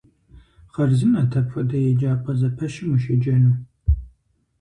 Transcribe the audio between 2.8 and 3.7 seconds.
ущеджэну.